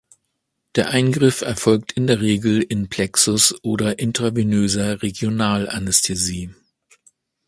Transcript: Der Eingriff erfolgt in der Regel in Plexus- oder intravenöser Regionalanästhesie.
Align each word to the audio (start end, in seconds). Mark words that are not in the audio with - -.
Der 0.75 0.89
Eingriff 0.89 1.41
erfolgt 1.41 1.91
in 1.91 2.07
der 2.07 2.21
Regel 2.21 2.59
in 2.63 2.89
Plexus- 2.89 3.53
oder 3.61 3.99
intravenöser 3.99 5.03
Regionalanästhesie. 5.03 6.55